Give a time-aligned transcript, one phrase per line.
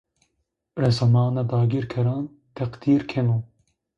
[0.81, 2.23] Resamanê dagîrkeran
[2.55, 3.37] teqdîr keno